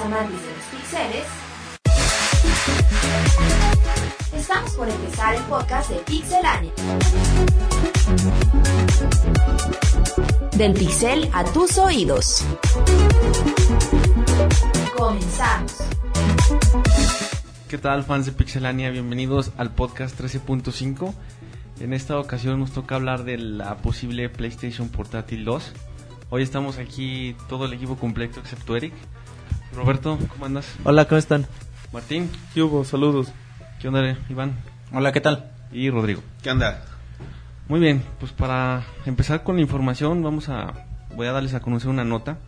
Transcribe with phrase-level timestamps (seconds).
[0.00, 1.26] amantes de los pixeles,
[4.34, 6.72] estamos por empezar el podcast de Pixelania.
[10.56, 12.44] Del pixel a tus oídos.
[14.96, 15.76] Comenzamos.
[17.68, 18.90] ¿Qué tal fans de Pixelania?
[18.90, 21.14] Bienvenidos al podcast 13.5.
[21.80, 25.72] En esta ocasión nos toca hablar de la posible PlayStation Portátil 2.
[26.30, 28.94] Hoy estamos aquí todo el equipo completo excepto Eric.
[29.74, 30.66] Roberto, ¿cómo andas?
[30.84, 31.46] Hola, ¿cómo están?
[31.92, 32.84] Martín, ¿Qué hubo?
[32.84, 33.32] Saludos.
[33.80, 34.56] ¿qué onda Iván?
[34.92, 35.50] Hola, ¿qué tal?
[35.72, 36.22] Y Rodrigo.
[36.42, 36.82] ¿Qué onda?
[37.68, 40.72] Muy bien, pues para empezar con la información vamos a
[41.14, 42.38] voy a darles a conocer una nota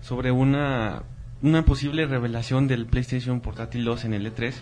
[0.00, 1.04] sobre una
[1.42, 4.54] una posible revelación del PlayStation Portátil 2 en el E3.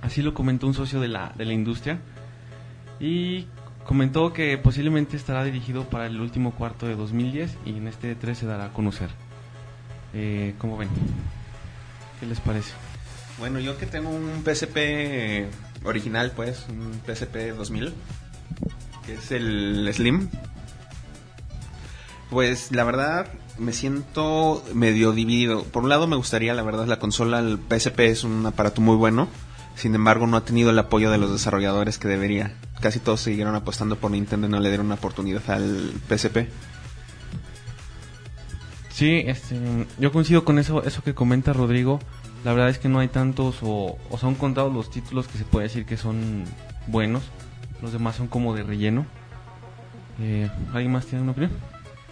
[0.00, 1.98] Así lo comentó un socio de la de la industria
[2.98, 3.46] y
[3.84, 8.34] comentó que posiblemente estará dirigido para el último cuarto de 2010 y en este E3
[8.34, 9.10] se dará a conocer.
[10.14, 10.88] Eh, ¿Cómo ven?
[12.18, 12.72] ¿Qué les parece?
[13.38, 15.46] Bueno, yo que tengo un PSP
[15.84, 17.94] original, pues, un PSP 2000,
[19.06, 20.28] que es el Slim,
[22.28, 23.26] pues la verdad
[23.58, 25.64] me siento medio dividido.
[25.64, 28.96] Por un lado me gustaría, la verdad, la consola, el PSP es un aparato muy
[28.96, 29.28] bueno,
[29.74, 32.54] sin embargo no ha tenido el apoyo de los desarrolladores que debería.
[32.80, 36.48] Casi todos siguieron apostando por Nintendo y no le dieron una oportunidad al PSP.
[39.00, 39.58] Sí, este,
[39.98, 42.00] yo coincido con eso, eso que comenta Rodrigo.
[42.44, 45.44] La verdad es que no hay tantos o, o son contados los títulos que se
[45.46, 46.44] puede decir que son
[46.86, 47.22] buenos.
[47.80, 49.06] Los demás son como de relleno.
[50.20, 51.50] Eh, ¿Alguien más tiene una opinión?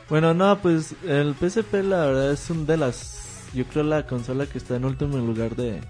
[0.09, 4.47] Bueno, no, pues el PSP la verdad es un de las, yo creo la consola
[4.47, 5.83] que está en último lugar de,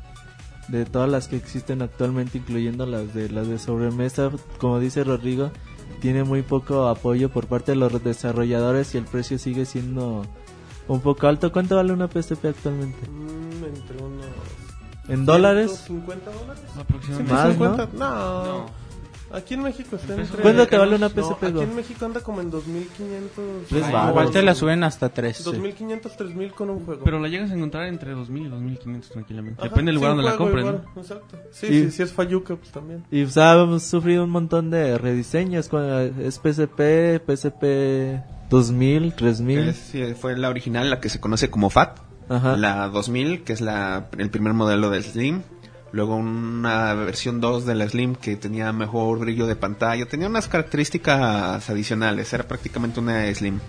[0.67, 5.53] de todas las que existen actualmente, incluyendo las de las de sobremesa, como dice Rodrigo,
[6.01, 10.27] tiene muy poco apoyo por parte de los desarrolladores y el precio sigue siendo
[10.89, 11.53] un poco alto.
[11.53, 13.09] ¿Cuánto vale una PSP actualmente?
[13.09, 14.27] Mm, entre unos...
[15.09, 15.89] ¿En dólares?
[15.89, 16.65] ¿150 dólares?
[16.79, 17.33] Aproximadamente.
[17.33, 17.77] Más, ¿no?
[17.77, 17.89] ¿150?
[17.93, 18.88] No.
[19.31, 20.41] Aquí en México está En entre...
[20.43, 21.63] ¿Cuánto te vale una No, PSP aquí Go?
[21.63, 23.45] en México anda como en 2500...
[23.69, 23.85] Tres.
[23.89, 25.45] Igual te la suben hasta 3.
[25.45, 27.05] 2500, 3000 con un juego.
[27.05, 29.61] Pero la llegas a encontrar entre 2000 y 2500 tranquilamente.
[29.61, 30.67] Ajá, Depende del lugar sí, donde la compren.
[30.67, 31.01] ¿no?
[31.01, 31.37] Exacto.
[31.53, 33.05] Sí, Y- sí, si es Fayuca, pues también.
[33.11, 35.69] Y o sea, hemos sufrido un montón de rediseños.
[35.69, 35.85] con-
[36.21, 39.65] Es PSP, PSP 2000, 3000.
[39.65, 41.99] Que es- sí, fue la original, la que se conoce como FAT.
[42.31, 42.57] Ajá.
[42.57, 45.43] La 2000, que es la, el primer modelo del Slim.
[45.93, 50.07] Luego una versión 2 de la Slim que tenía mejor brillo de pantalla.
[50.07, 52.33] Tenía unas características adicionales.
[52.33, 53.61] Era prácticamente una Slim.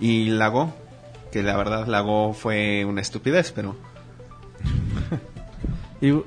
[0.00, 0.74] Y la Go,
[1.30, 3.76] que la verdad la Go fue una estupidez, pero...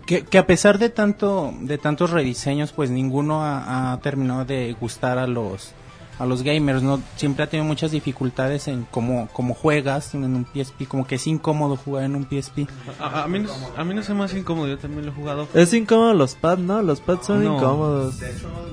[0.06, 5.18] Que, que a pesar de tanto de tantos rediseños, pues ninguno ha terminado de gustar
[5.18, 5.74] a los
[6.18, 10.46] a los gamers, no siempre ha tenido muchas dificultades en cómo, cómo juegas en un
[10.46, 12.68] PSP, como que es incómodo jugar en un PSP.
[13.00, 15.16] A, a mí no, a mí no se me hace incómodo, yo también lo he
[15.16, 15.48] jugado.
[15.54, 16.82] es incómodo los pads, ¿no?
[16.82, 17.56] Los pads son No.
[17.58, 18.16] incómodos.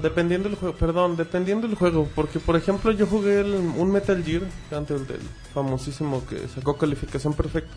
[0.02, 4.22] Dependiendo del juego, perdón, dependiendo del juego, porque por ejemplo yo jugué el- un Metal
[4.22, 4.42] Gear,
[4.76, 5.20] antes del
[5.52, 7.72] famosísimo que sacó calificación perfecta.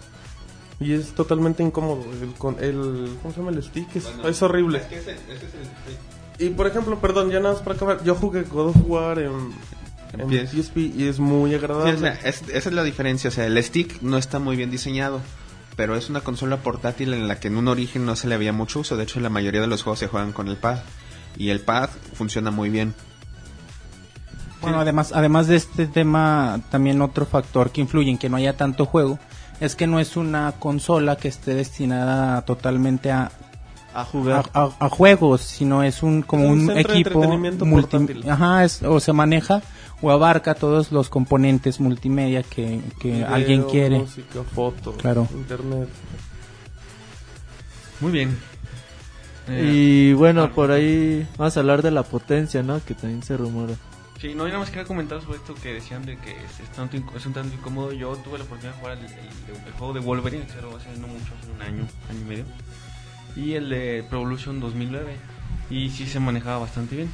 [0.79, 2.03] Y es totalmente incómodo.
[2.21, 3.95] El, con el, ¿Cómo se llama el stick?
[3.95, 4.81] Es, es horrible.
[6.39, 8.03] Y por ejemplo, perdón, ya nada más para acabar.
[8.03, 9.31] Yo jugué God of War en,
[10.13, 10.51] En en PS.
[10.51, 11.93] PSP y es muy Sí, agradable.
[11.93, 13.29] o sea, es- esa es la diferencia.
[13.29, 15.21] O sea, el stick no está muy bien diseñado.
[15.77, 18.53] Pero es una consola portátil en la que en un origen no se le había
[18.53, 18.95] mucho uso.
[18.95, 20.79] De hecho, la mayoría de los juegos se juegan con el pad.
[21.37, 22.93] Y el pad funciona muy bien.
[24.61, 28.55] Bueno, además, además de este tema, también otro factor que influye en que no haya
[28.57, 29.19] tanto juego
[29.59, 33.31] es que no es una consola que esté destinada totalmente a,
[33.95, 34.49] A jugar.
[34.53, 37.23] a- a juegos, sino es un como Es un equipo
[37.65, 39.61] multi- ajá, es- o se maneja
[40.01, 43.99] o abarca todos los componentes multimedia que, que Video, alguien quiere.
[43.99, 45.27] Música, foto, Claro.
[45.33, 45.87] internet.
[48.01, 48.37] Muy bien.
[49.47, 52.83] Eh, Y bueno, por ahí vamos a hablar de la potencia, ¿no?
[52.83, 53.75] Que también se rumora.
[54.19, 56.69] Sí, no, yo nada más quería comentar sobre esto que decían de que es, es
[56.75, 57.91] tanto, inc- es un tanto incómodo.
[57.91, 61.07] Yo tuve la oportunidad de jugar el, el- el juego de Wolverine, pero hace no
[61.07, 62.45] mucho, hace un año, año y medio.
[63.35, 65.15] Y el de Pro Evolution 2009.
[65.69, 67.09] Y sí se manejaba bastante bien.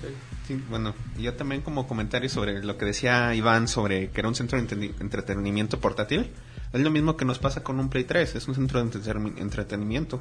[0.47, 4.35] Sí, bueno, yo también como comentario sobre lo que decía Iván sobre que era un
[4.35, 6.29] centro de entretenimiento portátil.
[6.73, 8.35] Es lo mismo que nos pasa con un Play 3.
[8.35, 10.19] Es un centro de entretenimiento.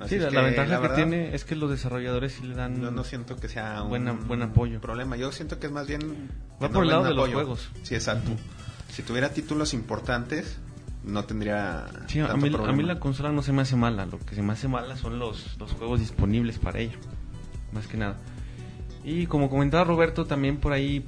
[0.00, 2.80] Así Sí, la, la ventaja que verdad, tiene es que los desarrolladores sí le dan...
[2.80, 4.80] Yo no siento que sea un Buena- buen apoyo.
[4.80, 5.16] problema.
[5.16, 6.28] Yo siento que es más bien.
[6.62, 7.34] Va que por el no lado ven de los apoyo.
[7.36, 7.68] juegos.
[7.82, 8.30] Sí, exacto.
[8.90, 10.58] Si tuviera títulos importantes,
[11.04, 11.86] no tendría.
[12.06, 14.06] Sí, a mí, a mí la consola no se me hace mala.
[14.06, 16.96] Lo que se me hace mala son los, los juegos disponibles para ella.
[17.72, 18.16] Más que nada.
[19.04, 21.04] Y como comentaba Roberto, también por ahí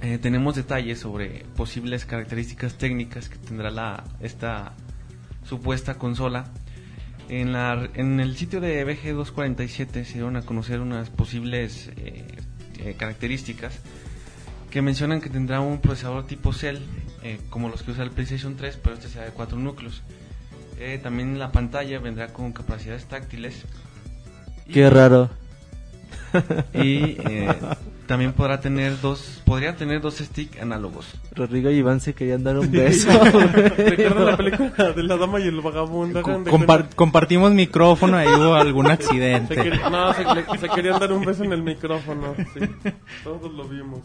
[0.00, 4.74] eh, tenemos detalles sobre posibles características técnicas que tendrá la esta
[5.44, 6.44] supuesta consola.
[7.28, 12.24] En, la, en el sitio de BG247 se dieron a conocer unas posibles eh,
[12.78, 13.80] eh, características
[14.70, 16.78] que mencionan que tendrá un procesador tipo Cell,
[17.22, 20.02] eh, como los que usa el PlayStation 3, pero este será de cuatro núcleos.
[20.78, 23.64] Eh, también la pantalla vendrá con capacidades táctiles.
[24.66, 25.28] Y- Qué raro.
[26.74, 27.48] Y eh,
[28.06, 31.06] también podrá tener dos, podría tener dos stick análogos.
[31.34, 33.08] Rodrigo y Iván se querían dar un beso.
[33.24, 36.18] ¿Recuerdan la película de la dama y el vagabundo?
[36.18, 39.56] De Compar- cuenta- compartimos micrófono, ahí hubo algún Se, accidente.
[39.56, 42.34] quer- no, se, se querían dar un beso en el micrófono.
[42.54, 42.60] Sí.
[43.24, 44.00] Todos lo vimos.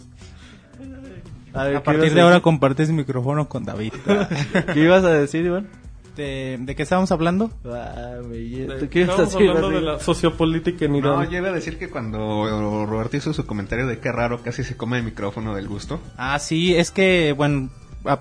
[1.54, 3.94] A, ver, A ¿qué partir de a ahora compartes micrófono con David.
[4.74, 5.68] ¿Qué ibas a decir, Iván?
[6.16, 7.50] ¿De, de qué estábamos hablando?
[7.66, 8.18] Ah.
[8.28, 11.14] De- ¿Qué Estábamos decir, hablando de la sociopolítica en Irán.
[11.14, 14.64] No, yo iba a decir que cuando Roberto hizo su comentario de qué raro casi
[14.64, 16.00] se come el micrófono del gusto.
[16.18, 17.70] Ah, sí, es que, bueno,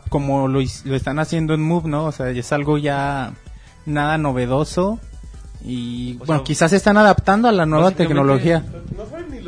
[0.08, 2.06] como lo, lo están haciendo en Move, ¿no?
[2.06, 3.32] O sea, es algo ya
[3.84, 4.98] nada novedoso.
[5.64, 8.64] Y, O bueno, sea, quizás se están adaptando a la nueva tecnología.
[8.96, 9.01] No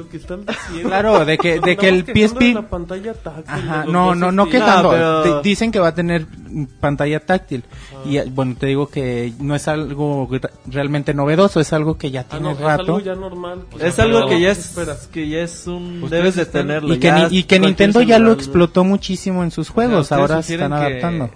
[0.04, 0.88] lo que están diciendo.
[0.88, 4.44] Claro, de que- de que el PSP de la pantalla táctil, Ajá, no, no, no
[4.44, 4.58] sticks.
[4.62, 4.90] quejando.
[4.90, 7.64] pero- Dicen que va a tener mm, pantalla táctil.
[8.06, 12.10] Y eh, bueno, te digo que no es algo re- realmente novedoso, es algo que
[12.10, 12.82] ya Ah, tiene no, es rato.
[12.82, 13.64] algo ya normal.
[13.72, 15.06] O sea, Es algo que ya es, Esperas.
[15.08, 16.08] que ya es un...
[16.10, 16.94] Debes de tenerlo.
[16.94, 20.18] Y que, ya y que Nintendo ya lo explotó muchísimo en sus juegos, O sea,
[20.18, 21.26] ahora ¿ustedes se están que, adaptando.
[21.26, 21.30] mm,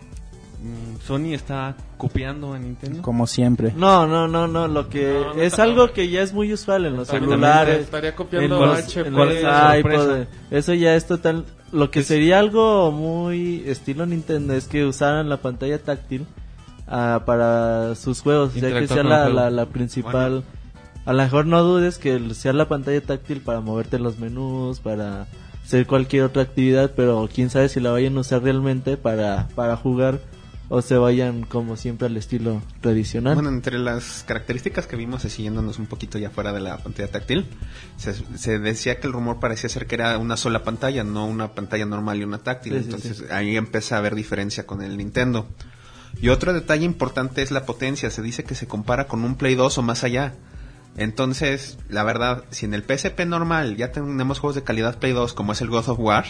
[1.08, 3.00] Sony está copiando a Nintendo.
[3.00, 3.72] Como siempre.
[3.74, 6.84] No, no, no, no, lo que No, no es algo que ya es muy usual
[6.84, 9.08] en los celulares, estaría en copiando los, HP.
[9.08, 10.26] en los iPod, sorpresa?
[10.50, 15.38] eso ya es total, lo que sería algo muy estilo Nintendo es que usaran la
[15.38, 16.26] pantalla táctil
[16.86, 20.44] ah, para sus juegos, o sea que sea la, la, principal,
[21.06, 24.80] a lo mejor no dudes que sea la pantalla táctil para moverte en los menús,
[24.80, 25.26] para
[25.64, 29.74] hacer cualquier otra actividad, pero quién sabe si la vayan a usar realmente para, para
[29.74, 30.20] jugar
[30.68, 33.34] o se vayan como siempre al estilo tradicional.
[33.34, 37.10] Bueno, entre las características que vimos, así yéndonos un poquito ya fuera de la pantalla
[37.10, 37.46] táctil,
[37.96, 41.52] se, se decía que el rumor parecía ser que era una sola pantalla, no una
[41.52, 42.74] pantalla normal y una táctil.
[42.74, 45.46] Sí, sí, Entonces ahí empieza a haber diferencia con el Nintendo.
[46.20, 48.10] Y otro detalle importante es la potencia.
[48.10, 50.34] Se dice que se compara con un Play 2 o más allá.
[50.96, 55.32] Entonces, la verdad, si en el PSP normal ya tenemos juegos de calidad Play 2
[55.32, 56.24] como es el God of War,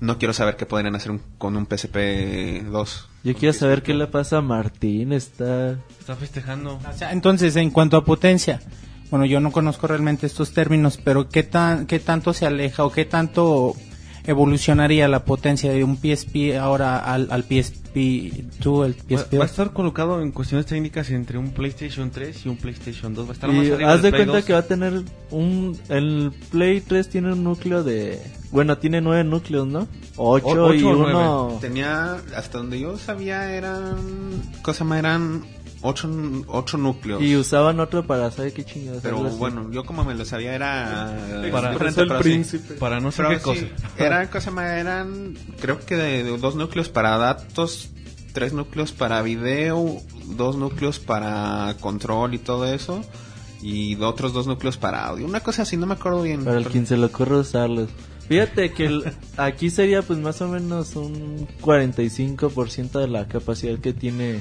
[0.00, 3.08] no quiero saber qué podrían hacer un- con un PSP 2.
[3.24, 5.72] Yo quiero saber qué le pasa a Martín, está...
[5.98, 6.78] Está festejando.
[6.88, 8.60] O sea, entonces, en cuanto a potencia,
[9.10, 12.90] bueno, yo no conozco realmente estos términos, pero ¿qué, tan, qué tanto se aleja o
[12.92, 13.74] qué tanto
[14.26, 19.46] evolucionaría la potencia de un PSP ahora al, al PSP2, el Va, PSP va a
[19.46, 23.26] estar colocado en cuestiones técnicas entre un PlayStation 3 y un PlayStation 2.
[23.26, 24.44] Va a estar Y más arriba haz de Play cuenta 2.
[24.44, 25.78] que va a tener un...
[25.88, 28.20] El Play 3 tiene un núcleo de...
[28.50, 29.88] Bueno, tiene nueve núcleos, ¿no?
[30.16, 31.58] Ocho, O- ocho y o uno...
[31.60, 33.96] Tenía, hasta donde yo sabía, eran.
[34.62, 35.42] Cosa más, eran
[35.84, 36.10] ocho,
[36.48, 37.22] ocho núcleos.
[37.22, 39.02] Y usaban otro para saber qué chingados.
[39.02, 41.16] pero bueno, yo como me lo sabía, era.
[41.52, 42.58] Para- el sí.
[42.80, 43.66] Para no sé Pero qué sí, cosa.
[43.98, 45.36] Era cosa más, eran.
[45.60, 47.90] Creo que de, de dos núcleos para datos,
[48.32, 50.00] tres núcleos para video,
[50.36, 53.00] dos núcleos para control y todo eso.
[53.62, 55.24] Y otros dos núcleos para audio.
[55.26, 56.44] Una cosa así, no me acuerdo bien.
[56.44, 57.88] Para el pero- quien se le ocurra usarlos.
[58.28, 63.92] Fíjate que el- aquí sería pues más o menos un 45% de la capacidad que
[63.92, 64.40] tiene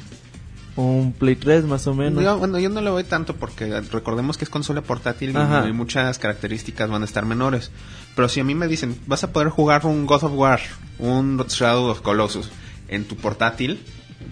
[0.76, 2.24] un Play 3 más o menos.
[2.24, 5.68] Yo, bueno, yo no lo veo tanto porque recordemos que es consola portátil y, Ajá.
[5.68, 7.72] y muchas características van a estar menores.
[8.16, 10.60] Pero si a mí me dicen, vas a poder jugar un God of War,
[11.00, 12.50] un Shadow of Colossus
[12.88, 13.80] en tu portátil,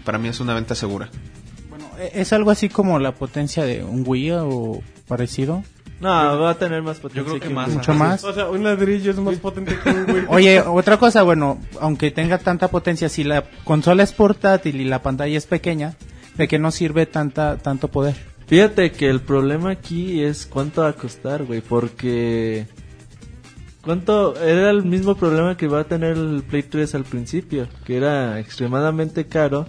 [0.04, 1.10] para mí es una venta segura.
[1.70, 5.64] Bueno, ¿e- ¿es algo así como la potencia de un Wii o parecido?
[6.00, 7.24] No, va a tener más potencia.
[7.24, 7.78] creo que un más, Play.
[7.78, 8.24] Mucho más.
[8.24, 10.24] O sea, un ladrillo es más potente que un Wii.
[10.30, 15.04] Oye, otra cosa, bueno, aunque tenga tanta potencia, si la consola es portátil y la
[15.04, 15.94] pantalla es pequeña,
[16.38, 18.16] ¿de qué nos sirve tanta tanto poder?
[18.48, 22.68] Fíjate que el problema aquí es cuánto va a costar, güey, porque...
[23.82, 24.36] ¿Cuánto?
[24.36, 28.40] Era el mismo problema que va a tener el Play 3 al principio, que era
[28.40, 29.66] extremadamente caro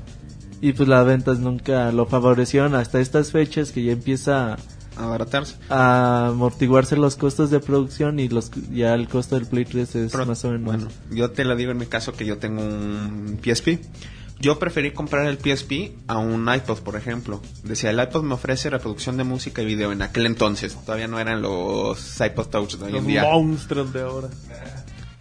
[0.60, 4.56] y pues las ventas nunca lo favorecieron hasta estas fechas que ya empieza
[4.96, 5.56] Abaratarse.
[5.68, 10.12] a amortiguarse los costos de producción y los ya el costo del Play 3 es
[10.12, 10.64] Pero, más o menos.
[10.64, 13.80] Bueno, yo te lo digo en mi caso que yo tengo un PSP.
[14.42, 17.40] Yo preferí comprar el PSP a un iPod, por ejemplo.
[17.62, 20.76] Decía, el iPod me ofrece reproducción de música y video en aquel entonces.
[20.84, 23.22] Todavía no eran los iPod Touch de hoy Los en día.
[23.22, 24.28] monstruos de ahora.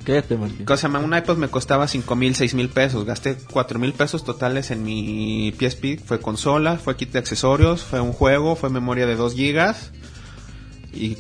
[0.03, 0.65] Cállate, Martín.
[0.67, 3.05] Más, un iPod me costaba cinco mil, seis mil pesos.
[3.05, 5.99] Gasté cuatro mil pesos totales en mi PSP.
[6.03, 9.91] Fue consola, fue kit de accesorios, fue un juego, fue memoria de 2 gigas.
[10.93, 11.15] Y.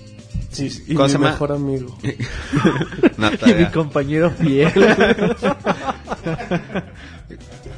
[0.57, 1.95] Y, y mi mejor amigo.
[3.17, 4.73] No, Y mi compañero fiel.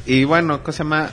[0.05, 1.11] Y bueno, cosa más.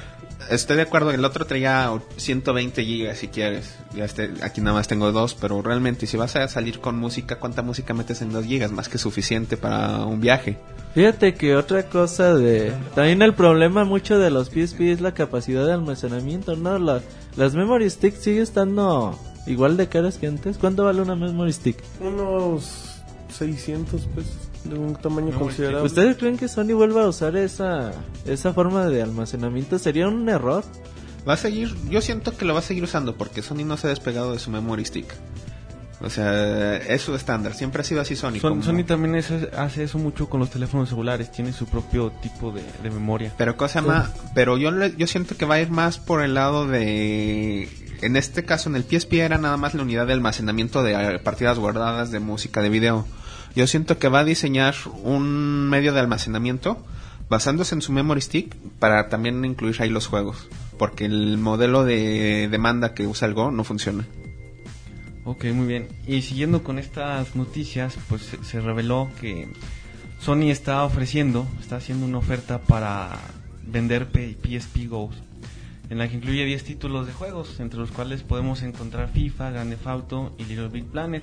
[0.51, 1.11] estoy de acuerdo.
[1.13, 3.77] El otro traía 120 gigas si quieres.
[3.95, 7.37] Ya este, aquí nada más tengo dos, pero realmente si vas a salir con música,
[7.39, 8.73] ¿cuánta música metes en 2 gigas?
[8.73, 10.59] Más que suficiente para un viaje.
[10.95, 12.73] Fíjate que otra cosa de...
[12.97, 16.79] También el problema mucho de los PSP es la capacidad de almacenamiento, ¿no?
[16.81, 17.01] La-
[17.37, 19.17] las memory stick sigue estando
[19.47, 20.59] igual de caras que antes.
[20.59, 21.77] ¿Cuánto vale una memory stick?
[22.01, 22.97] Unos
[23.39, 24.33] 600 pesos
[24.65, 25.87] de un tamaño considerable.
[25.87, 27.93] ¿Ustedes creen que Sony vuelva a usar esa,
[28.27, 29.79] esa forma de almacenamiento?
[29.79, 30.65] ¿Sería un error?
[31.29, 33.87] Va a seguir, yo siento que lo va a seguir usando porque Sony no se
[33.87, 35.07] ha despegado de su memory stick.
[36.03, 38.39] O sea, es su estándar, siempre ha sido así Sony.
[38.41, 42.11] Son- como- Sony también es- hace eso mucho con los teléfonos celulares, tiene su propio
[42.23, 43.35] tipo de, de memoria.
[43.37, 46.33] Pero cosa más, pero yo le- yo siento que va a ir más por el
[46.33, 47.69] lado de
[48.01, 51.19] en este caso en el PSP era nada más la unidad de almacenamiento de eh,
[51.19, 53.07] partidas guardadas de música de video.
[53.55, 56.79] Yo siento que va a diseñar un medio de almacenamiento
[57.29, 62.49] basándose en su memory stick para también incluir ahí los juegos, porque el modelo de
[62.51, 64.05] demanda que usa el Go no funciona.
[65.25, 65.89] Ok, muy bien.
[66.07, 69.49] Y siguiendo con estas noticias, pues se, reveló que
[70.19, 73.19] Sony está ofreciendo, está haciendo una oferta para
[73.65, 75.11] vender PSP Go,
[75.89, 79.71] en la que incluye 10 títulos de juegos, entre los cuales podemos encontrar FIFA, Grand
[79.71, 81.23] Theft Auto y Little Big Planet.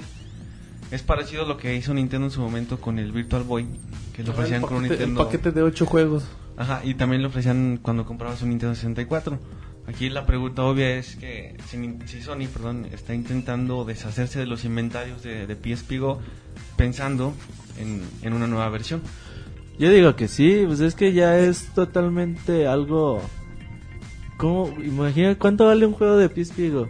[0.91, 3.67] Es parecido a lo que hizo Nintendo en su momento con el Virtual Boy,
[4.13, 5.25] que lo ofrecían con un Nintendo.
[5.25, 6.25] paquete de 8 juegos.
[6.56, 9.38] Ajá, y también lo ofrecían cuando comprabas un Nintendo 64.
[9.88, 15.24] Aquí la pregunta obvia es que si, Sony perdón, está intentando deshacerse de los inventarios
[15.24, 16.20] de, de PSP Go
[16.75, 17.34] pensando
[17.79, 19.01] en, en una nueva versión.
[19.79, 23.22] Yo digo que sí, pues es que ya es totalmente algo...
[24.38, 24.74] ¿Cómo?
[24.84, 26.89] Imagina cuánto vale un juego de PSP Go.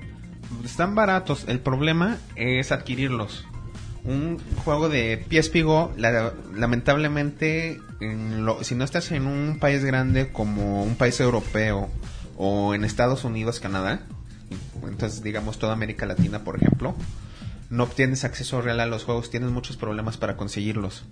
[0.64, 3.47] Están baratos, el problema es adquirirlos.
[4.08, 9.84] Un juego de PSP Go, la- lamentablemente, en lo- si no estás en un país
[9.84, 11.90] grande como un país europeo
[12.38, 14.00] o en Estados Unidos, Canadá,
[14.88, 16.96] entonces digamos toda América Latina, por ejemplo,
[17.70, 21.04] no obtienes acceso real a los juegos, tienes muchos problemas para conseguirlos.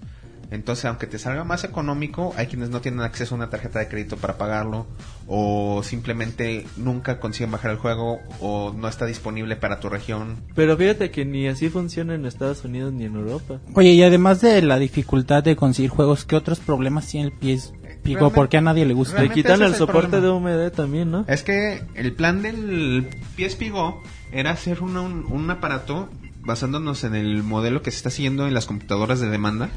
[0.52, 3.88] Entonces, aunque te salga más económico, hay quienes no tienen acceso a una tarjeta de
[3.88, 4.86] crédito para pagarlo,
[5.28, 10.38] o simplemente nunca consiguen bajar el juego, o no está disponible para tu región.
[10.56, 13.60] Pero fíjate que ni así funciona en Estados Unidos ni en Europa.
[13.74, 17.72] Oye, y además de la dificultad de conseguir juegos, ¿qué otros problemas tiene el PS
[18.04, 18.20] Pico?
[18.20, 19.22] Realmente- ¿Por qué a nadie le gusta?
[19.22, 20.52] Le quitan el soporte problema.
[20.52, 21.25] de UMD también, ¿no?
[21.28, 26.10] Es que el plan del PSP Go era hacer una- un, un aparato
[26.42, 29.70] basándonos en el modelo que se está siguiendo en las computadoras de demanda,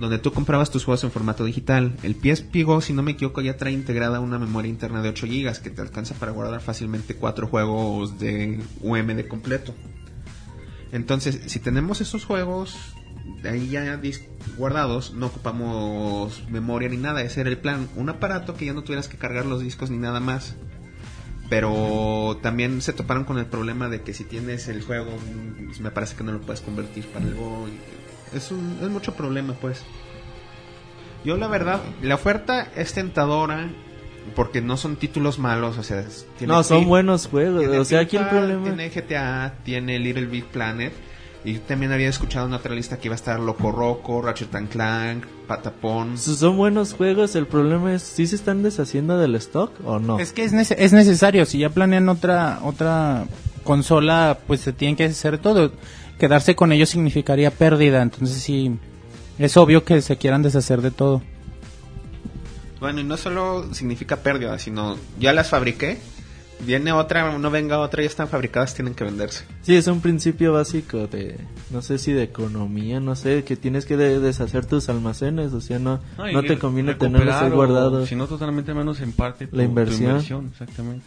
[0.00, 1.94] donde tú comprabas tus juegos en formato digital.
[2.02, 5.26] El PSP Go, si no me equivoco, ya trae integrada una memoria interna de 8
[5.26, 9.74] GB que te alcanza para guardar fácilmente 4 juegos de UMD completo.
[10.90, 12.76] Entonces, si tenemos esos juegos
[13.44, 14.00] ahí ya
[14.56, 17.22] guardados, no ocupamos memoria ni nada.
[17.22, 17.86] Ese era el plan.
[17.94, 20.56] Un aparato que ya no tuvieras que cargar los discos ni nada más.
[21.50, 25.90] Pero también se toparon con el problema de que si tienes el juego, mm, me
[25.90, 27.34] parece que no lo puedes convertir para el
[28.34, 29.82] Es, un, es mucho problema, pues.
[31.24, 33.68] Yo, la verdad, la oferta es tentadora
[34.34, 35.76] porque no son títulos malos.
[35.78, 36.04] O sea,
[36.38, 37.66] tiene No, son buenos juegos.
[37.66, 38.64] O sea, aquí el problema...
[38.64, 40.92] Tiene GTA, tiene Little Big Planet.
[41.42, 44.68] Y también había escuchado en otra lista que iba a estar Loco Roco, Ratchet and
[44.68, 46.18] Clank, Patapón.
[46.18, 50.18] Son buenos juegos, el problema es si se están deshaciendo del stock o no.
[50.18, 53.24] Es que es, nece- es necesario, si ya planean otra otra
[53.64, 55.72] consola, pues se tienen que hacer todo.
[56.20, 58.76] Quedarse con ellos significaría pérdida, entonces sí,
[59.38, 61.22] es obvio que se quieran deshacer de todo.
[62.78, 65.98] Bueno, y no solo significa pérdida, sino ya las fabriqué.
[66.66, 69.44] Viene otra, no venga otra, ya están fabricadas, tienen que venderse.
[69.62, 71.38] Sí, es un principio básico de,
[71.70, 75.62] no sé si de economía, no sé, que tienes que de- deshacer tus almacenes, o
[75.62, 78.10] sea, no, no te conviene tenerlos ahí guardados.
[78.10, 80.48] Si no, totalmente menos en parte tu, La tu inversión.
[80.52, 81.06] exactamente.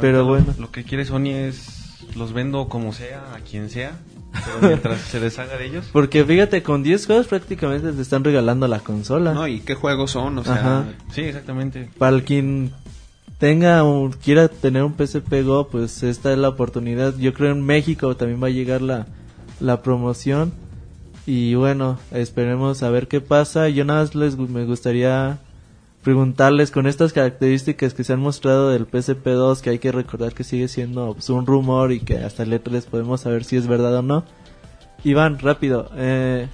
[0.00, 0.46] Pero bueno.
[0.56, 3.98] Lo, lo que quiere Sony es los vendo como sea, a quien sea,
[4.32, 5.88] pero mientras se deshaga de ellos.
[5.92, 9.32] Porque fíjate, con 10 juegos prácticamente te están regalando la consola.
[9.32, 9.46] ¿No?
[9.46, 10.38] ¿Y qué juegos son?
[10.38, 10.84] O sea, Ajá.
[11.12, 11.88] Sí, exactamente.
[11.98, 12.72] Para el quien
[13.38, 17.16] tenga un, quiera tener un PSP Go, pues esta es la oportunidad.
[17.16, 19.06] Yo creo en México también va a llegar la,
[19.60, 20.52] la promoción.
[21.26, 23.68] Y bueno, esperemos a ver qué pasa.
[23.68, 25.38] Yo nada más les me gustaría
[26.02, 30.44] preguntarles con estas características que se han mostrado del PSP2, que hay que recordar que
[30.44, 33.96] sigue siendo pues, un rumor y que hasta el E3 podemos saber si es verdad
[33.96, 34.24] o no.
[35.04, 35.90] Iván, rápido.
[35.96, 36.48] Eh,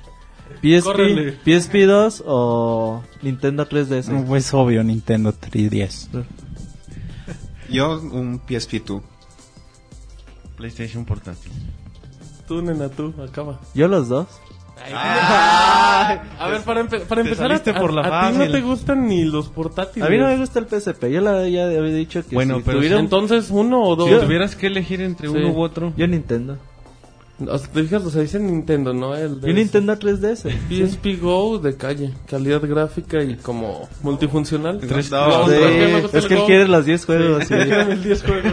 [0.62, 1.38] PSP, Córrele.
[1.44, 4.08] PSP2 o Nintendo 3DS.
[4.08, 6.08] No, Pues obvio, Nintendo 3DS.
[7.70, 9.02] yo un PSP2.
[10.56, 11.52] PlayStation portátil.
[12.48, 13.60] Tú, nena, tú, acaba.
[13.74, 14.26] Yo los dos.
[14.78, 19.24] A ver, para, empe- para empezar, a, por la a ti no te gustan ni
[19.24, 20.06] los portátiles.
[20.06, 21.04] A mí no me gusta el PSP.
[21.10, 24.08] Yo la, ya había dicho que Bueno, si pero Entonces, uno o dos.
[24.10, 25.34] Si tuvieras que elegir entre Sí.
[25.34, 25.92] uno u otro.
[25.96, 26.58] Yo Nintendo.
[27.46, 29.14] O sea, te fijas, o sea, dice Nintendo, ¿no?
[29.14, 30.50] El de Yo Nintendo 3DS.
[30.70, 34.80] PSP Go de calle, calidad gráfica y como multifuncional.
[34.80, 37.44] No, No, Sí, ¿por qué me gusta es el que él quiere los 10 juegos.
[37.46, 37.54] sí.
[37.54, 38.52] el 10 juegos.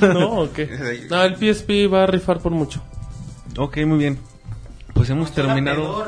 [0.14, 1.06] no, ¿o qué?
[1.10, 2.80] No, el PSP va a rifar por mucho.
[3.58, 4.18] Ok, muy bien.
[5.08, 6.04] Pues hemos terminado.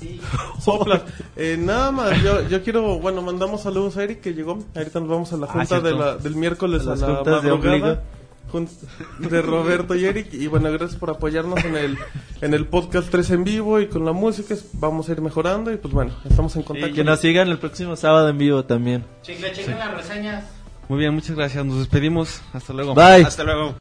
[0.60, 1.02] Soplas.
[1.34, 4.58] Eh, nada más, yo, yo quiero, bueno, mandamos saludos a Eric que llegó.
[4.76, 7.50] Ahorita nos vamos a la Ah, junta de la, del miércoles A a, la de
[7.50, 8.02] madrugada.
[9.18, 10.32] de Roberto y Eric.
[10.32, 11.98] Y bueno, gracias por apoyarnos en el,
[12.40, 14.54] en el podcast 3 en vivo y con la música.
[14.74, 16.94] Vamos a ir mejorando y pues bueno, estamos en Y contacto.
[16.94, 19.04] que nos sigan el próximo sábado en vivo también.
[19.22, 20.44] Chicle, chequen las reseñas.
[20.88, 21.64] Muy bien, muchas gracias.
[21.66, 22.40] Nos despedimos.
[22.52, 22.94] Hasta luego.
[22.94, 23.24] Bye.
[23.24, 23.74] Hasta luego.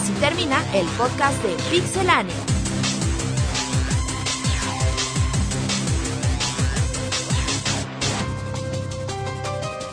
[0.00, 2.34] Así termina el podcast de Pixelania.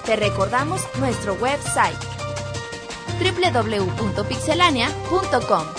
[0.06, 1.98] Te recordamos nuestro website
[3.20, 5.77] www.pixelania.com.